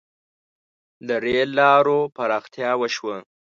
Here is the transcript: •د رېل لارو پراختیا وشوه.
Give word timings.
•د 1.07 1.09
رېل 1.23 1.49
لارو 1.59 1.99
پراختیا 2.17 2.71
وشوه. 2.81 3.15